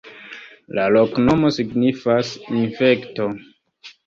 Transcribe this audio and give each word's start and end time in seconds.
La 0.77 0.85
loknomo 0.95 1.51
signifas: 1.57 2.33
infekto. 2.63 3.31